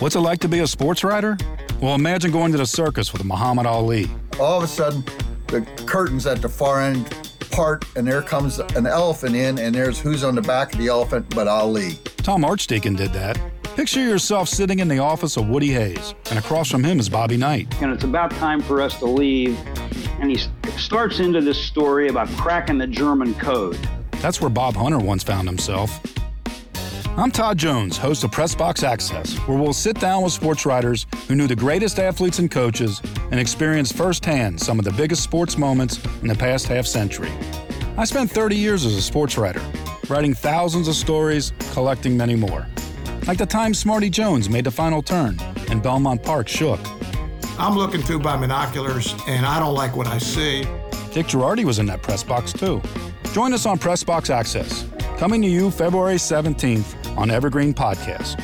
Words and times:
What's 0.00 0.14
it 0.14 0.20
like 0.20 0.38
to 0.40 0.48
be 0.48 0.60
a 0.60 0.66
sports 0.68 1.02
writer? 1.02 1.36
Well, 1.80 1.96
imagine 1.96 2.30
going 2.30 2.52
to 2.52 2.58
the 2.58 2.66
circus 2.66 3.12
with 3.12 3.24
Muhammad 3.24 3.66
Ali. 3.66 4.08
All 4.38 4.58
of 4.58 4.62
a 4.62 4.68
sudden, 4.68 5.02
the 5.48 5.62
curtains 5.86 6.24
at 6.24 6.40
the 6.40 6.48
far 6.48 6.80
end 6.80 7.12
part, 7.50 7.84
and 7.96 8.06
there 8.06 8.22
comes 8.22 8.60
an 8.60 8.86
elephant 8.86 9.34
in, 9.34 9.58
and 9.58 9.74
there's 9.74 9.98
who's 9.98 10.22
on 10.22 10.36
the 10.36 10.42
back 10.42 10.72
of 10.72 10.78
the 10.78 10.86
elephant 10.86 11.34
but 11.34 11.48
Ali. 11.48 11.98
Tom 12.18 12.44
Archdeacon 12.44 12.94
did 12.94 13.12
that. 13.12 13.40
Picture 13.74 14.00
yourself 14.00 14.48
sitting 14.48 14.78
in 14.78 14.86
the 14.86 15.00
office 15.00 15.36
of 15.36 15.48
Woody 15.48 15.72
Hayes, 15.72 16.14
and 16.30 16.38
across 16.38 16.70
from 16.70 16.84
him 16.84 17.00
is 17.00 17.08
Bobby 17.08 17.36
Knight. 17.36 17.66
And 17.82 17.92
it's 17.92 18.04
about 18.04 18.30
time 18.30 18.62
for 18.62 18.80
us 18.80 18.96
to 19.00 19.06
leave. 19.06 19.58
And 20.20 20.30
he 20.30 20.38
starts 20.76 21.18
into 21.18 21.40
this 21.40 21.58
story 21.60 22.06
about 22.06 22.28
cracking 22.36 22.78
the 22.78 22.86
German 22.86 23.34
code. 23.34 23.76
That's 24.12 24.40
where 24.40 24.50
Bob 24.50 24.76
Hunter 24.76 24.98
once 24.98 25.24
found 25.24 25.48
himself. 25.48 26.00
I'm 27.18 27.32
Todd 27.32 27.58
Jones, 27.58 27.98
host 27.98 28.22
of 28.22 28.30
Pressbox 28.30 28.84
Access, 28.84 29.36
where 29.38 29.58
we'll 29.58 29.72
sit 29.72 29.98
down 29.98 30.22
with 30.22 30.32
sports 30.32 30.64
writers 30.64 31.08
who 31.26 31.34
knew 31.34 31.48
the 31.48 31.56
greatest 31.56 31.98
athletes 31.98 32.38
and 32.38 32.48
coaches 32.48 33.02
and 33.32 33.40
experienced 33.40 33.94
firsthand 33.94 34.60
some 34.60 34.78
of 34.78 34.84
the 34.84 34.92
biggest 34.92 35.24
sports 35.24 35.58
moments 35.58 35.98
in 36.22 36.28
the 36.28 36.34
past 36.36 36.68
half 36.68 36.86
century. 36.86 37.32
I 37.96 38.04
spent 38.04 38.30
30 38.30 38.54
years 38.54 38.86
as 38.86 38.94
a 38.94 39.02
sports 39.02 39.36
writer, 39.36 39.60
writing 40.08 40.32
thousands 40.32 40.86
of 40.86 40.94
stories, 40.94 41.52
collecting 41.72 42.16
many 42.16 42.36
more. 42.36 42.68
Like 43.26 43.38
the 43.38 43.46
time 43.46 43.74
Smarty 43.74 44.10
Jones 44.10 44.48
made 44.48 44.62
the 44.62 44.70
final 44.70 45.02
turn 45.02 45.40
and 45.70 45.82
Belmont 45.82 46.22
Park 46.22 46.46
shook. 46.46 46.78
I'm 47.58 47.76
looking 47.76 48.00
through 48.00 48.20
my 48.20 48.36
binoculars 48.36 49.12
and 49.26 49.44
I 49.44 49.58
don't 49.58 49.74
like 49.74 49.96
what 49.96 50.06
I 50.06 50.18
see. 50.18 50.62
Dick 51.10 51.26
Jerardi 51.26 51.64
was 51.64 51.80
in 51.80 51.86
that 51.86 52.00
press 52.00 52.22
box 52.22 52.52
too. 52.52 52.80
Join 53.32 53.52
us 53.52 53.66
on 53.66 53.76
Pressbox 53.76 54.30
Access, 54.30 54.86
coming 55.18 55.42
to 55.42 55.48
you 55.48 55.72
February 55.72 56.14
17th 56.14 56.97
on 57.18 57.30
Evergreen 57.30 57.74
Podcast. 57.74 58.40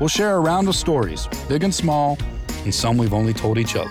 We'll 0.00 0.08
share 0.08 0.34
a 0.34 0.40
round 0.40 0.68
of 0.68 0.74
stories, 0.74 1.28
big 1.48 1.62
and 1.62 1.72
small, 1.72 2.18
and 2.64 2.74
some 2.74 2.98
we've 2.98 3.14
only 3.14 3.32
told 3.32 3.56
each 3.56 3.76
other. 3.76 3.90